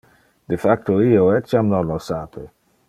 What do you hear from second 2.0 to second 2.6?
sape.